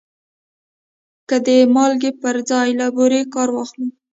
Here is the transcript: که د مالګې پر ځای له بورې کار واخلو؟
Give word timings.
که 1.29 1.35
د 1.45 1.47
مالګې 1.75 2.11
پر 2.21 2.35
ځای 2.49 2.69
له 2.79 2.87
بورې 2.95 3.21
کار 3.33 3.49
واخلو؟ 3.53 3.87